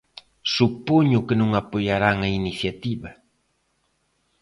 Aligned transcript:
Supoño 0.55 1.25
que 1.27 1.35
non 1.41 1.49
apoiarán 1.61 2.17
a 2.27 2.29
iniciativa. 2.41 3.11